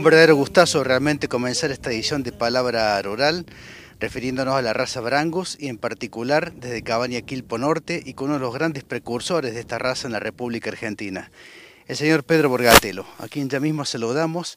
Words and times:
Un 0.00 0.04
verdadero 0.04 0.34
gustazo 0.34 0.82
realmente 0.82 1.28
comenzar 1.28 1.70
esta 1.70 1.90
edición 1.90 2.22
de 2.22 2.32
Palabra 2.32 3.02
Rural, 3.02 3.44
refiriéndonos 3.98 4.54
a 4.54 4.62
la 4.62 4.72
raza 4.72 5.02
Brangus 5.02 5.58
y 5.60 5.68
en 5.68 5.76
particular 5.76 6.54
desde 6.54 6.82
Cabaña 6.82 7.20
Quilpo 7.20 7.58
Norte 7.58 8.02
y 8.02 8.14
con 8.14 8.28
uno 8.28 8.36
de 8.36 8.40
los 8.40 8.54
grandes 8.54 8.82
precursores 8.82 9.52
de 9.52 9.60
esta 9.60 9.78
raza 9.78 10.08
en 10.08 10.14
la 10.14 10.18
República 10.18 10.70
Argentina, 10.70 11.30
el 11.86 11.96
señor 11.96 12.24
Pedro 12.24 12.48
Borgatelo, 12.48 13.04
a 13.18 13.28
quien 13.28 13.50
ya 13.50 13.60
mismo 13.60 13.84
saludamos 13.84 14.56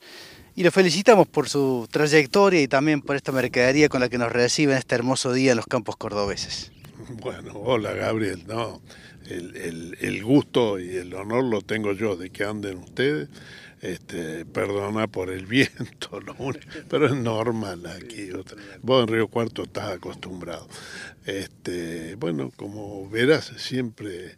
y 0.55 0.64
lo 0.64 0.71
felicitamos 0.71 1.27
por 1.27 1.50
su 1.50 1.89
trayectoria 1.91 2.62
y 2.62 2.70
también 2.70 3.02
por 3.02 3.18
esta 3.18 3.34
mercadería 3.34 3.89
con 3.89 4.00
la 4.00 4.07
que 4.07 4.18
nos 4.18 4.32
recibe 4.32 4.72
en 4.72 4.78
este 4.78 4.95
hermoso 4.95 5.34
día 5.34 5.52
en 5.52 5.58
los 5.58 5.67
campos 5.67 5.98
cordobeses. 5.98 6.72
Bueno, 7.22 7.52
hola 7.55 7.91
Gabriel, 7.91 8.45
no, 8.48 8.81
el, 9.25 9.98
el 10.00 10.23
gusto 10.23 10.80
y 10.80 10.95
el 10.95 11.14
honor 11.14 11.44
lo 11.44 11.62
tengo 11.62 11.91
yo 11.91 12.16
de 12.16 12.30
que 12.30 12.45
anden 12.45 12.78
ustedes 12.78 13.28
este, 13.84 14.46
perdona 14.46 15.08
por 15.08 15.30
el 15.30 15.46
viento, 15.48 16.22
pero 16.90 17.08
es 17.08 17.16
normal 17.16 17.86
aquí. 17.86 18.30
Vos 18.82 19.04
en 19.04 19.14
Río 19.14 19.28
Cuarto 19.28 19.64
estás 19.64 19.92
acostumbrado. 19.92 20.68
Este, 21.26 22.16
bueno, 22.16 22.52
como 22.56 23.09
verás, 23.09 23.52
siempre 23.58 24.38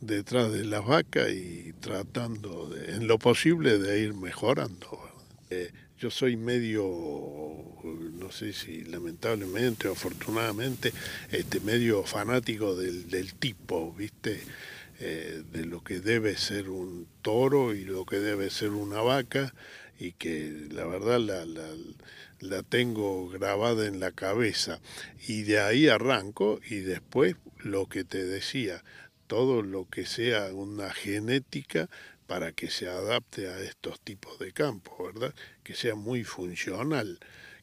detrás 0.00 0.50
de 0.50 0.64
las 0.64 0.84
vacas 0.84 1.30
y 1.30 1.74
tratando 1.80 2.70
de, 2.70 2.94
en 2.94 3.06
lo 3.06 3.18
posible 3.18 3.78
de 3.78 4.00
ir 4.00 4.14
mejorando. 4.14 4.98
Eh, 5.50 5.72
yo 5.98 6.10
soy 6.10 6.36
medio, 6.36 6.82
no 8.14 8.32
sé 8.32 8.54
si 8.54 8.82
lamentablemente 8.84 9.88
o 9.88 9.92
afortunadamente, 9.92 10.92
este, 11.30 11.60
medio 11.60 12.02
fanático 12.02 12.74
del, 12.74 13.10
del 13.10 13.34
tipo, 13.34 13.92
¿viste? 13.92 14.40
Eh, 14.98 15.42
de 15.52 15.66
lo 15.66 15.84
que 15.84 16.00
debe 16.00 16.38
ser 16.38 16.70
un 16.70 17.06
toro 17.20 17.74
y 17.74 17.84
lo 17.84 18.06
que 18.06 18.16
debe 18.16 18.48
ser 18.48 18.70
una 18.70 19.02
vaca 19.02 19.52
y 19.98 20.12
que 20.12 20.68
la 20.70 20.86
verdad 20.86 21.20
la, 21.20 21.44
la, 22.40 22.62
tengo 22.62 23.28
grabada 23.28 23.86
en 23.86 24.00
la 24.00 24.12
cabeza 24.12 24.80
y 25.28 25.42
de 25.42 25.60
ahí 25.60 25.88
arranco 25.88 26.60
y 26.66 26.76
después 26.76 27.36
lo 27.58 27.90
que 27.90 28.04
te 28.04 28.24
decía, 28.24 28.82
todo 29.26 29.60
lo 29.60 29.86
que 29.86 30.06
sea 30.06 30.46
una 30.54 30.90
genética 30.90 31.90
para 32.26 32.52
que 32.52 32.70
se 32.70 32.88
adapte 32.88 33.48
a 33.48 33.60
estos 33.60 34.00
tipos 34.00 34.38
de 34.38 34.52
campos, 34.52 35.12
¿verdad? 35.12 35.34
Que 35.62 35.74
sea 35.74 35.94
muy 35.94 36.24
funcional, 36.24 37.18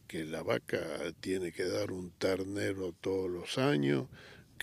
que 0.08 0.24
la 0.24 0.44
vaca 0.44 0.80
tiene 1.20 1.52
que 1.52 1.66
dar 1.66 1.92
un 1.92 2.12
ternero 2.12 2.94
todos 3.02 3.28
los 3.28 3.58
años, 3.58 4.08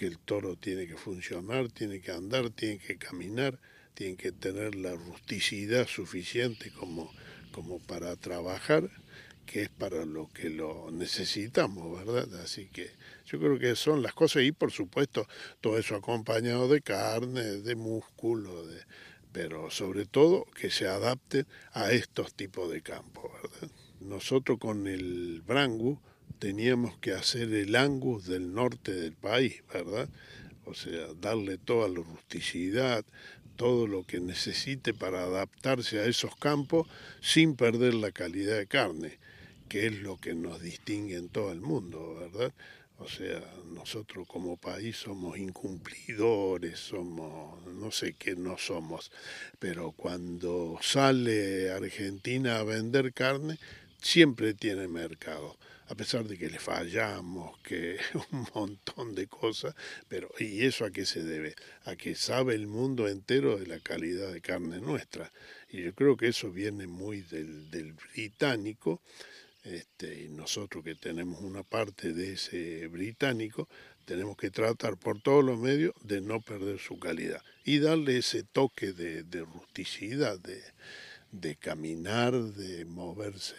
el 0.06 0.18
toro 0.18 0.56
tiene 0.56 0.86
que 0.86 0.96
funcionar, 0.96 1.70
tiene 1.70 2.00
que 2.00 2.12
andar, 2.12 2.50
tiene 2.50 2.78
que 2.78 2.96
caminar, 2.96 3.58
tiene 3.94 4.16
que 4.16 4.32
tener 4.32 4.74
la 4.74 4.94
rusticidad 4.94 5.86
suficiente 5.86 6.70
como, 6.70 7.12
como 7.52 7.78
para 7.80 8.16
trabajar, 8.16 8.90
que 9.46 9.62
es 9.62 9.68
para 9.68 10.04
lo 10.04 10.28
que 10.28 10.48
lo 10.48 10.90
necesitamos, 10.92 11.98
¿verdad? 12.04 12.40
Así 12.40 12.66
que 12.66 12.90
yo 13.26 13.38
creo 13.38 13.58
que 13.58 13.74
son 13.74 14.02
las 14.02 14.14
cosas 14.14 14.44
y 14.44 14.52
por 14.52 14.70
supuesto 14.70 15.26
todo 15.60 15.76
eso 15.76 15.96
acompañado 15.96 16.68
de 16.68 16.82
carne, 16.82 17.42
de 17.42 17.74
músculo, 17.74 18.66
de, 18.66 18.80
pero 19.32 19.70
sobre 19.70 20.06
todo 20.06 20.44
que 20.54 20.70
se 20.70 20.86
adapte 20.86 21.46
a 21.72 21.90
estos 21.92 22.34
tipos 22.34 22.70
de 22.70 22.82
campos, 22.82 23.30
¿verdad? 23.42 23.70
Nosotros 24.00 24.58
con 24.58 24.86
el 24.86 25.42
Brangu 25.46 26.00
teníamos 26.38 26.96
que 26.98 27.12
hacer 27.12 27.52
el 27.52 27.76
Angus 27.76 28.26
del 28.26 28.54
norte 28.54 28.92
del 28.92 29.12
país, 29.12 29.62
¿verdad? 29.72 30.08
O 30.64 30.74
sea, 30.74 31.08
darle 31.20 31.58
toda 31.58 31.88
la 31.88 31.96
rusticidad, 31.96 33.04
todo 33.56 33.86
lo 33.86 34.04
que 34.04 34.20
necesite 34.20 34.94
para 34.94 35.24
adaptarse 35.24 36.00
a 36.00 36.06
esos 36.06 36.34
campos 36.36 36.88
sin 37.20 37.56
perder 37.56 37.94
la 37.94 38.10
calidad 38.10 38.56
de 38.56 38.66
carne, 38.66 39.18
que 39.68 39.86
es 39.86 40.00
lo 40.00 40.16
que 40.16 40.34
nos 40.34 40.62
distingue 40.62 41.16
en 41.16 41.28
todo 41.28 41.52
el 41.52 41.60
mundo, 41.60 42.14
¿verdad? 42.14 42.52
O 43.00 43.08
sea, 43.08 43.42
nosotros 43.72 44.28
como 44.28 44.58
país 44.58 44.96
somos 44.98 45.38
incumplidores, 45.38 46.78
somos, 46.78 47.66
no 47.66 47.90
sé 47.90 48.12
qué 48.12 48.36
no 48.36 48.58
somos, 48.58 49.10
pero 49.58 49.92
cuando 49.92 50.78
sale 50.82 51.70
Argentina 51.70 52.58
a 52.58 52.62
vender 52.62 53.14
carne, 53.14 53.58
siempre 54.00 54.54
tiene 54.54 54.88
mercado 54.88 55.56
a 55.90 55.96
pesar 55.96 56.24
de 56.24 56.38
que 56.38 56.48
le 56.48 56.60
fallamos, 56.60 57.58
que 57.62 57.98
un 58.30 58.46
montón 58.54 59.16
de 59.16 59.26
cosas, 59.26 59.74
pero 60.08 60.30
¿y 60.38 60.64
eso 60.64 60.84
a 60.84 60.92
qué 60.92 61.04
se 61.04 61.24
debe? 61.24 61.56
A 61.84 61.96
que 61.96 62.14
sabe 62.14 62.54
el 62.54 62.68
mundo 62.68 63.08
entero 63.08 63.58
de 63.58 63.66
la 63.66 63.80
calidad 63.80 64.32
de 64.32 64.40
carne 64.40 64.80
nuestra. 64.80 65.32
Y 65.68 65.82
yo 65.82 65.92
creo 65.92 66.16
que 66.16 66.28
eso 66.28 66.52
viene 66.52 66.86
muy 66.86 67.22
del, 67.22 67.92
británico, 68.14 69.02
este, 69.64 70.22
y 70.22 70.28
nosotros 70.28 70.84
que 70.84 70.94
tenemos 70.94 71.40
una 71.40 71.64
parte 71.64 72.12
de 72.12 72.34
ese 72.34 72.86
británico, 72.86 73.68
tenemos 74.04 74.36
que 74.36 74.52
tratar 74.52 74.96
por 74.96 75.20
todos 75.20 75.44
los 75.44 75.58
medios 75.58 75.92
de 76.02 76.20
no 76.20 76.40
perder 76.40 76.78
su 76.78 77.00
calidad 77.00 77.42
y 77.64 77.80
darle 77.80 78.18
ese 78.18 78.44
toque 78.44 78.92
de, 78.92 79.24
rusticidad, 79.40 80.38
de, 80.38 80.62
de 81.32 81.56
caminar, 81.56 82.32
de 82.32 82.84
moverse 82.84 83.54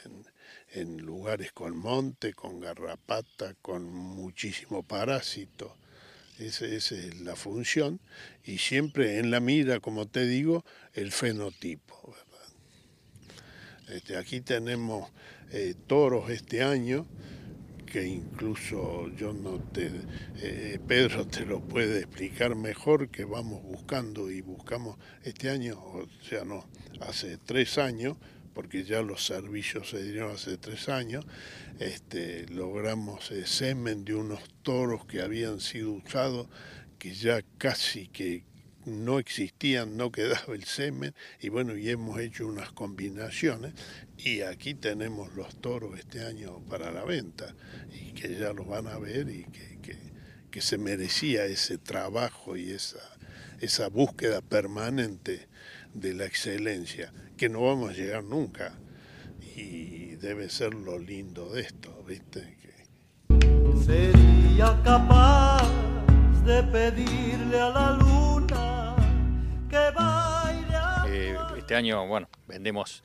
en, 0.74 0.98
lugares 0.98 1.52
con 1.52 1.78
monte, 1.78 2.34
con 2.34 2.60
garrapata, 2.60 3.56
con 3.62 3.92
muchísimo 3.92 4.84
parásito. 4.84 5.76
Esa, 6.40 6.66
es 6.66 7.20
la 7.22 7.36
función. 7.36 8.00
Y 8.44 8.58
siempre 8.58 9.20
en 9.20 9.32
la 9.32 9.40
mira, 9.40 9.80
como 9.80 10.08
te 10.08 10.26
digo, 10.26 10.66
el 10.94 11.12
fenotipo. 11.12 12.16
Este, 13.90 14.16
aquí 14.16 14.42
tenemos 14.42 15.12
eh, 15.52 15.76
toros 15.88 16.30
este 16.30 16.64
año 16.64 17.06
que 17.92 18.08
incluso 18.08 19.10
yo 19.18 19.34
no 19.34 19.60
te, 19.60 19.92
eh, 20.38 20.80
Pedro 20.88 21.28
te 21.28 21.46
lo 21.46 21.60
puede 21.60 22.00
explicar 22.00 22.56
mejor, 22.56 23.10
que 23.10 23.26
vamos 23.26 23.62
buscando 23.64 24.32
y 24.32 24.40
buscamos 24.40 24.98
este 25.24 25.50
año, 25.50 25.78
o 25.78 26.08
sea, 26.24 26.46
no, 26.46 26.66
hace 27.02 27.38
tres 27.38 27.78
años, 27.78 28.16
porque 28.54 28.86
ya 28.86 29.02
los 29.02 29.26
servicios 29.26 29.90
se 29.90 30.04
dieron 30.04 30.32
hace 30.32 30.58
tres 30.58 30.88
años, 30.88 31.26
este, 31.80 32.46
logramos 32.48 33.30
el 33.32 33.46
semen 33.46 34.06
de 34.06 34.16
unos 34.16 34.42
toros 34.62 35.06
que 35.06 35.22
habían 35.22 35.60
sido 35.60 35.92
usados, 35.92 36.48
que 36.98 37.14
ya 37.14 37.42
casi 37.58 38.08
que 38.08 38.46
no 38.86 39.20
existían, 39.20 39.98
no 39.98 40.12
quedaba 40.12 40.54
el 40.54 40.64
semen, 40.64 41.14
y 41.40 41.50
bueno, 41.50 41.78
y 41.78 41.90
hemos 41.90 42.20
hecho 42.20 42.48
unas 42.48 42.72
combinaciones, 42.72 43.74
y 44.18 44.42
aquí 44.42 44.74
tenemos 44.74 45.34
los 45.36 45.56
toros 45.62 45.98
este 46.00 46.26
año 46.26 46.60
para 46.70 46.92
la 46.92 47.04
venta, 47.04 47.56
y 47.92 48.14
que 48.14 48.36
ya 48.38 48.54
los 48.54 48.68
van 48.68 48.88
a 48.88 48.98
ver, 48.98 49.30
y 49.30 49.46
que, 49.46 49.98
que 50.52 50.62
se 50.62 50.78
merecía 50.78 51.46
ese 51.46 51.78
trabajo 51.78 52.58
y 52.58 52.72
esa, 52.72 53.00
esa 53.62 53.88
búsqueda 53.88 54.42
permanente 54.42 55.48
de 55.94 56.14
la 56.14 56.26
excelencia, 56.26 57.14
que 57.38 57.48
no 57.48 57.62
vamos 57.62 57.92
a 57.92 57.94
llegar 57.94 58.24
nunca. 58.24 58.78
Y 59.56 60.16
debe 60.16 60.50
ser 60.50 60.74
lo 60.74 60.98
lindo 60.98 61.54
de 61.54 61.62
esto, 61.62 62.04
¿viste? 62.08 62.58
Sería 63.86 64.80
capaz 64.84 65.68
de 66.46 66.64
pedirle 66.64 67.60
a 67.60 67.70
la 67.70 67.98
que 67.98 68.04
baile. 68.04 68.21
Eh, 71.08 71.38
este 71.58 71.76
año, 71.76 72.06
bueno, 72.06 72.28
vendemos 72.48 73.04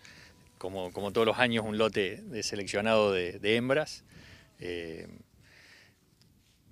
como, 0.59 0.93
como, 0.93 1.13
todos 1.13 1.27
los 1.27 1.39
años 1.39 1.65
un 1.65 1.79
lote 1.79 2.23
de 2.23 2.43
seleccionado 2.43 3.13
de, 3.13 3.57
hembras. 3.57 4.05
Eh, 4.59 5.07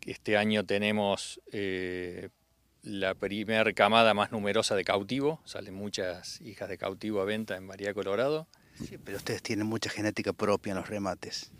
este 0.04 0.36
año 0.36 0.64
tenemos 0.64 1.40
eh, 1.52 2.30
la 2.82 3.14
primera 3.14 3.72
camada 3.72 4.14
más 4.14 4.32
numerosa 4.32 4.74
de 4.74 4.84
cautivo, 4.84 5.40
salen 5.44 5.74
muchas 5.74 6.40
hijas 6.40 6.68
de 6.68 6.76
cautivo 6.76 7.20
a 7.20 7.24
venta 7.24 7.56
en 7.56 7.64
María 7.64 7.94
Colorado. 7.94 8.48
Sí, 8.76 8.98
pero 8.98 9.18
ustedes 9.18 9.42
tienen 9.42 9.66
mucha 9.66 9.90
genética 9.90 10.32
propia 10.32 10.72
en 10.72 10.78
los 10.78 10.88
remates. 10.88 11.52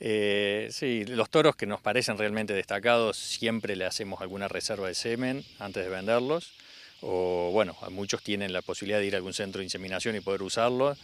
Eh, 0.00 0.68
sí, 0.70 1.04
los 1.06 1.30
toros 1.30 1.56
que 1.56 1.66
nos 1.66 1.80
parecen 1.80 2.18
realmente 2.18 2.52
destacados, 2.52 3.16
siempre 3.16 3.74
le 3.74 3.86
hacemos 3.86 4.20
alguna 4.20 4.46
reserva 4.46 4.86
de 4.88 4.94
semen 4.94 5.44
antes 5.58 5.82
de 5.82 5.90
venderlos. 5.90 6.52
O 7.00 7.50
bueno, 7.52 7.76
muchos 7.90 8.22
tienen 8.22 8.52
la 8.52 8.62
posibilidad 8.62 8.98
de 8.98 9.06
ir 9.06 9.14
a 9.14 9.18
algún 9.18 9.34
centro 9.34 9.60
de 9.60 9.64
inseminación 9.64 10.16
y 10.16 10.20
poder 10.20 10.42
usarlo. 10.42 10.96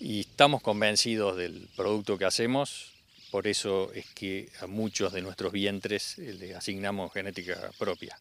Y 0.00 0.20
estamos 0.20 0.62
convencidos 0.62 1.36
del 1.36 1.68
producto 1.76 2.18
que 2.18 2.24
hacemos, 2.24 2.94
por 3.34 3.48
eso 3.48 3.92
es 3.92 4.06
que 4.14 4.48
a 4.60 4.68
muchos 4.68 5.12
de 5.12 5.20
nuestros 5.20 5.50
vientres 5.52 6.20
eh, 6.20 6.34
le 6.34 6.54
asignamos 6.54 7.12
genética 7.12 7.58
propia. 7.80 8.16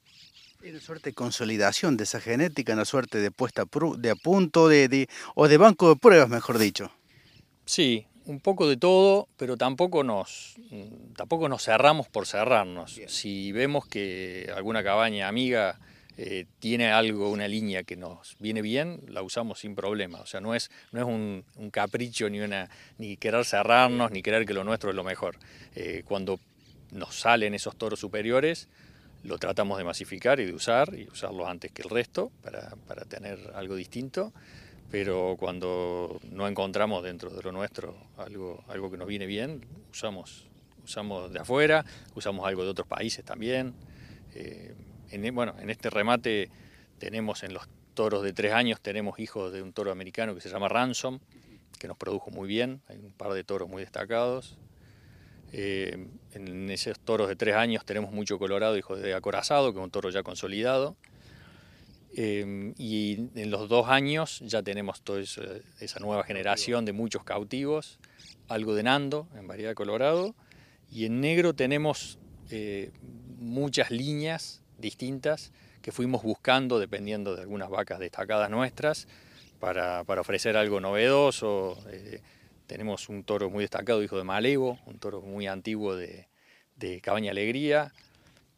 Hay 0.63 0.71
una 0.71 0.79
suerte 0.79 1.11
de 1.11 1.13
consolidación 1.13 1.97
de 1.97 2.05
esa 2.05 2.19
genética, 2.19 2.73
una 2.73 2.83
suerte 2.83 3.19
de 3.19 3.29
puesta 3.29 3.65
de 3.97 4.09
a 4.09 4.15
punto 4.15 4.67
de, 4.67 5.07
o 5.35 5.47
de 5.47 5.57
banco 5.57 5.89
de 5.89 5.97
pruebas, 5.97 6.29
mejor 6.29 6.57
dicho. 6.57 6.91
Sí, 7.63 8.07
un 8.25 8.39
poco 8.39 8.67
de 8.67 8.77
todo, 8.77 9.27
pero 9.37 9.55
tampoco 9.55 10.03
nos, 10.03 10.55
tampoco 11.15 11.47
nos 11.47 11.63
cerramos 11.63 12.07
por 12.07 12.25
cerrarnos. 12.25 12.99
Si 13.07 13.51
vemos 13.51 13.85
que 13.85 14.51
alguna 14.55 14.83
cabaña 14.83 15.27
amiga 15.27 15.79
eh, 16.17 16.45
tiene 16.59 16.91
algo, 16.91 17.29
una 17.29 17.47
línea 17.47 17.83
que 17.83 17.95
nos 17.95 18.35
viene 18.39 18.61
bien, 18.61 19.01
la 19.07 19.21
usamos 19.21 19.59
sin 19.59 19.75
problema. 19.75 20.19
O 20.19 20.25
sea, 20.25 20.41
no 20.41 20.55
es, 20.55 20.71
no 20.91 20.99
es 20.99 21.05
un, 21.05 21.69
capricho 21.71 22.29
ni, 22.29 22.39
una, 22.39 22.69
ni 22.97 23.17
querer 23.17 23.45
cerrarnos, 23.45 24.11
ni 24.11 24.21
creer 24.21 24.45
que 24.45 24.53
lo 24.53 24.63
nuestro 24.63 24.89
es 24.89 24.95
lo 24.95 25.03
mejor. 25.03 25.37
Eh, 25.75 26.03
cuando 26.05 26.39
nos 26.91 27.15
salen 27.15 27.53
esos 27.53 27.75
toros 27.75 27.99
superiores, 27.99 28.67
lo 29.23 29.37
tratamos 29.37 29.77
de 29.77 29.83
masificar 29.83 30.39
y 30.39 30.45
de 30.45 30.53
usar, 30.53 30.93
y 30.97 31.07
usarlos 31.07 31.47
antes 31.47 31.71
que 31.71 31.81
el 31.81 31.89
resto 31.89 32.31
para, 32.41 32.75
para 32.87 33.05
tener 33.05 33.51
algo 33.55 33.75
distinto 33.75 34.33
pero 34.93 35.37
cuando 35.39 36.21
no 36.29 36.47
encontramos 36.47 37.03
dentro 37.03 37.31
de 37.31 37.41
lo 37.41 37.51
nuestro 37.51 37.95
algo, 38.15 38.63
algo 38.67 38.91
que 38.91 38.97
nos 38.97 39.07
viene 39.07 39.25
bien, 39.25 39.65
usamos, 39.91 40.45
usamos 40.83 41.33
de 41.33 41.39
afuera, 41.39 41.83
usamos 42.13 42.47
algo 42.47 42.63
de 42.63 42.69
otros 42.69 42.87
países 42.87 43.25
también. 43.25 43.73
Eh, 44.35 44.75
en, 45.13 45.35
bueno, 45.35 45.55
en 45.59 45.69
este 45.69 45.89
remate 45.89 46.49
tenemos 46.97 47.43
en 47.43 47.53
los 47.53 47.67
toros 47.93 48.23
de 48.23 48.33
tres 48.33 48.53
años, 48.53 48.81
tenemos 48.81 49.19
hijos 49.19 49.53
de 49.53 49.61
un 49.61 49.73
toro 49.73 49.91
americano 49.91 50.33
que 50.33 50.41
se 50.41 50.49
llama 50.49 50.67
Ransom, 50.67 51.19
que 51.79 51.87
nos 51.87 51.97
produjo 51.97 52.31
muy 52.31 52.47
bien, 52.47 52.81
hay 52.87 52.97
un 52.97 53.11
par 53.11 53.33
de 53.33 53.43
toros 53.43 53.69
muy 53.69 53.81
destacados. 53.81 54.57
Eh, 55.55 56.07
en 56.33 56.71
esos 56.71 56.99
toros 56.99 57.27
de 57.27 57.35
tres 57.35 57.55
años 57.55 57.85
tenemos 57.85 58.11
mucho 58.11 58.39
colorado, 58.39 58.75
hijo 58.75 58.95
de 58.95 59.13
acorazado, 59.13 59.71
que 59.71 59.79
es 59.79 59.83
un 59.83 59.91
toro 59.91 60.09
ya 60.09 60.23
consolidado. 60.23 60.95
Em, 62.15 62.73
y 62.77 63.29
en 63.35 63.51
los 63.51 63.69
dos 63.69 63.87
años 63.87 64.39
ya 64.45 64.63
tenemos 64.63 65.01
toda 65.01 65.21
esa 65.21 65.99
nueva 65.99 66.23
generación 66.23 66.85
de 66.85 66.93
muchos 66.93 67.23
cautivos, 67.23 67.99
algo 68.47 68.75
de 68.75 68.83
Nando 68.83 69.27
en 69.35 69.47
variedad 69.47 69.73
colorado, 69.73 70.35
y 70.91 71.05
en 71.05 71.21
negro 71.21 71.53
tenemos 71.53 72.19
eh, 72.49 72.91
muchas 73.39 73.91
líneas 73.91 74.62
distintas 74.77 75.51
que 75.81 75.91
fuimos 75.91 76.23
buscando 76.23 76.79
dependiendo 76.79 77.35
de 77.35 77.41
algunas 77.41 77.69
vacas 77.69 77.99
destacadas 77.99 78.49
nuestras 78.49 79.07
para, 79.59 80.03
para 80.03 80.21
ofrecer 80.21 80.57
algo 80.57 80.79
novedoso. 80.79 81.77
Eh, 81.89 82.21
tenemos 82.67 83.09
un 83.09 83.23
toro 83.23 83.49
muy 83.49 83.63
destacado, 83.63 84.01
hijo 84.01 84.17
de 84.17 84.23
Malevo, 84.23 84.79
un 84.85 84.99
toro 84.99 85.21
muy 85.21 85.47
antiguo 85.47 85.95
de, 85.95 86.27
de 86.75 87.01
Cabaña 87.01 87.31
Alegría. 87.31 87.93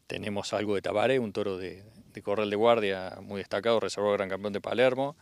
Tenemos 0.06 0.52
algo 0.52 0.74
de 0.74 0.82
Tabaré, 0.82 1.18
un 1.18 1.32
toro 1.32 1.58
de, 1.58 1.82
de 2.12 2.22
Corral 2.22 2.48
de 2.48 2.56
Guardia 2.56 3.18
muy 3.22 3.38
destacado, 3.38 3.78
reservado 3.80 4.14
gran 4.14 4.28
campeón 4.28 4.52
de 4.52 4.60
Palermo, 4.60 5.16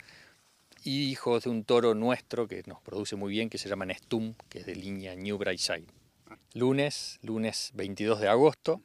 y 0.85 1.11
hijo 1.11 1.41
de 1.41 1.49
un 1.49 1.65
toro 1.65 1.95
nuestro 1.95 2.47
que 2.47 2.63
nos 2.67 2.81
produce 2.83 3.17
muy 3.17 3.31
bien, 3.31 3.51
que 3.51 3.59
se 3.59 3.69
llama 3.69 3.87
Nestum, 3.87 4.35
que 4.49 4.61
es 4.61 4.67
de 4.67 4.77
línea 4.77 5.17
New 5.17 5.39
Brightside. 5.39 5.87
Lunes, 6.53 7.19
lunes 7.23 7.73
22 7.75 8.21
de 8.21 8.29
agosto, 8.29 8.81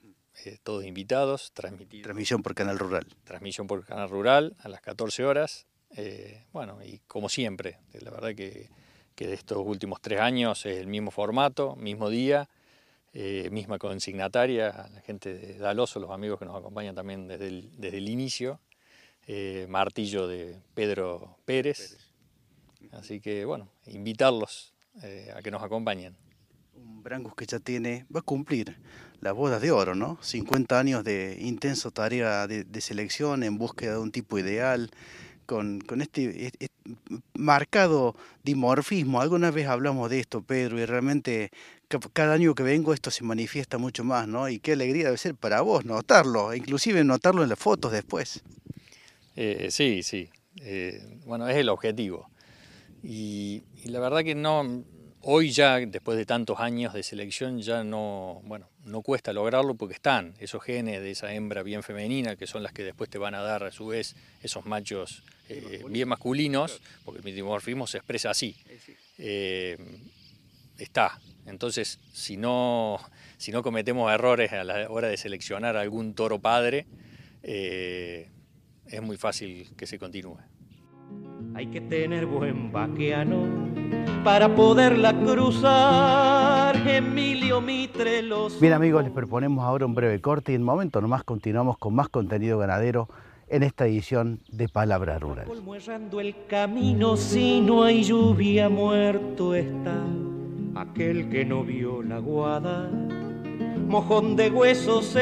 eh, 0.45 0.57
todos 0.63 0.85
invitados, 0.85 1.51
Transmisión 1.53 2.41
por 2.43 2.55
Canal 2.55 2.79
Rural. 2.79 3.07
Transmisión 3.23 3.67
por 3.67 3.85
Canal 3.85 4.09
Rural 4.09 4.55
a 4.59 4.69
las 4.69 4.81
14 4.81 5.25
horas. 5.25 5.67
Eh, 5.95 6.45
bueno, 6.53 6.83
y 6.83 6.99
como 7.07 7.29
siempre, 7.29 7.79
la 7.93 8.11
verdad 8.11 8.35
que, 8.35 8.69
que 9.15 9.27
de 9.27 9.33
estos 9.33 9.57
últimos 9.57 10.01
tres 10.01 10.19
años 10.19 10.65
es 10.65 10.77
el 10.77 10.87
mismo 10.87 11.11
formato, 11.11 11.75
mismo 11.75 12.09
día, 12.09 12.47
eh, 13.11 13.49
misma 13.51 13.79
consignataria, 13.79 14.87
la 14.93 15.01
gente 15.01 15.33
de 15.33 15.57
Daloso, 15.57 15.99
los 15.99 16.11
amigos 16.11 16.37
que 16.37 16.45
nos 16.45 16.55
acompañan 16.55 16.93
también 16.93 17.27
desde 17.27 17.47
el, 17.47 17.71
desde 17.75 17.97
el 17.97 18.07
inicio, 18.07 18.59
eh, 19.25 19.65
martillo 19.67 20.27
de 20.27 20.59
Pedro 20.75 21.37
Pérez. 21.43 21.97
Así 22.91 23.19
que 23.19 23.45
bueno, 23.45 23.67
invitarlos 23.87 24.73
eh, 25.01 25.33
a 25.35 25.41
que 25.41 25.49
nos 25.49 25.63
acompañen. 25.63 26.15
Un 26.85 27.03
Brangus 27.03 27.35
que 27.35 27.45
ya 27.45 27.59
tiene, 27.59 28.05
va 28.13 28.19
a 28.19 28.23
cumplir 28.23 28.77
las 29.21 29.33
bodas 29.33 29.61
de 29.61 29.71
oro, 29.71 29.95
¿no? 29.95 30.17
50 30.21 30.79
años 30.79 31.03
de 31.03 31.37
intenso 31.41 31.91
tarea 31.91 32.47
de, 32.47 32.81
selección 32.81 33.43
en 33.43 33.57
búsqueda 33.57 33.93
de 33.93 33.99
un 33.99 34.11
tipo 34.11 34.39
ideal, 34.39 34.91
con, 35.45 35.81
este, 35.99 36.51
marcado 37.33 38.15
dimorfismo. 38.43 39.19
Alguna 39.19 39.51
vez 39.51 39.67
hablamos 39.67 40.09
de 40.09 40.19
esto, 40.19 40.41
Pedro, 40.41 40.79
y 40.79 40.85
realmente 40.85 41.51
cada 42.13 42.33
año 42.33 42.53
que 42.53 42.63
vengo 42.63 42.93
esto 42.93 43.09
se 43.09 43.23
manifiesta 43.23 43.77
mucho 43.77 44.03
más, 44.03 44.27
¿no? 44.27 44.47
Y 44.47 44.59
qué 44.59 44.73
alegría 44.73 45.05
debe 45.05 45.17
ser 45.17 45.35
para 45.35 45.61
vos 45.61 45.85
notarlo, 45.85 46.53
inclusive 46.53 47.03
notarlo 47.03 47.43
en 47.43 47.49
las 47.49 47.59
fotos 47.59 47.91
después. 47.91 48.43
Eh, 49.35 49.69
sí, 49.71 50.03
sí. 50.03 50.29
Eh, 50.61 51.17
bueno, 51.25 51.47
es 51.47 51.57
el 51.57 51.69
objetivo. 51.69 52.29
Y, 53.01 53.63
y, 53.83 53.87
la 53.89 53.99
verdad 53.99 54.23
que 54.23 54.35
no, 54.35 54.83
hoy 55.21 55.51
ya, 55.51 55.79
después 55.79 56.17
de 56.17 56.25
tantos 56.25 56.59
años 56.59 56.93
de 56.93 57.03
selección, 57.03 57.61
ya 57.61 57.83
no, 57.83 58.41
bueno, 58.45 58.69
no 58.85 59.01
cuesta 59.01 59.33
lograrlo 59.33 59.75
porque 59.75 59.93
están 59.93 60.33
esos 60.39 60.63
genes 60.63 61.01
de 61.01 61.11
esa 61.11 61.33
hembra 61.33 61.63
bien 61.63 61.83
femenina, 61.83 62.35
que 62.35 62.47
son 62.47 62.63
las 62.63 62.73
que 62.73 62.83
después 62.83 63.09
te 63.09 63.17
van 63.17 63.35
a 63.35 63.41
dar 63.41 63.63
a 63.63 63.71
su 63.71 63.87
vez 63.87 64.15
esos 64.41 64.65
machos 64.65 65.23
eh, 65.49 65.83
bien 65.89 66.07
masculinos, 66.07 66.81
porque 67.03 67.27
el 67.27 67.35
dimorfismo 67.35 67.87
se 67.87 67.97
expresa 67.97 68.29
así. 68.29 68.55
Eh, 69.17 69.77
está. 70.77 71.19
Entonces, 71.45 71.99
si 72.13 72.37
no, 72.37 72.99
si 73.37 73.51
no 73.51 73.63
cometemos 73.63 74.11
errores 74.11 74.53
a 74.53 74.63
la 74.63 74.89
hora 74.89 75.07
de 75.07 75.17
seleccionar 75.17 75.75
algún 75.75 76.13
toro 76.13 76.39
padre, 76.39 76.85
eh, 77.41 78.29
es 78.85 79.01
muy 79.01 79.17
fácil 79.17 79.69
que 79.75 79.87
se 79.87 79.97
continúe. 79.97 80.37
Hay 81.55 81.67
que 81.67 81.81
tener 81.81 82.27
buen 82.27 82.71
vaqueano 82.71 83.88
para 84.23 84.53
poderla 84.55 85.13
cruzar. 85.13 86.75
Emilio 86.87 87.61
Mitre 87.61 88.21
los. 88.21 88.59
Bien 88.59 88.73
amigos, 88.73 89.03
les 89.03 89.11
proponemos 89.11 89.63
ahora 89.65 89.85
un 89.85 89.95
breve 89.95 90.21
corte 90.21 90.51
y 90.51 90.55
en 90.55 90.61
un 90.61 90.65
momento 90.65 91.01
nomás 91.01 91.23
continuamos 91.23 91.77
con 91.77 91.95
más 91.95 92.09
contenido 92.09 92.57
ganadero 92.57 93.07
en 93.47 93.63
esta 93.63 93.87
edición 93.87 94.39
de 94.51 94.67
Palabra 94.69 95.17
Rural. 95.19 95.47
el 96.19 96.35
camino 96.47 97.17
si 97.17 97.61
no 97.61 97.83
hay 97.83 98.03
lluvia 98.03 98.69
muerto 98.69 99.55
está 99.55 100.03
aquel 100.75 101.29
que 101.29 101.45
no 101.45 101.63
vio 101.63 102.03
la 102.03 102.19
guada, 102.19 102.89
mojón 103.87 104.35
de 104.35 104.49
huesos 104.49 105.15